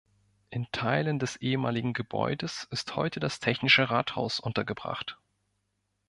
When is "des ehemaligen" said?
1.19-1.93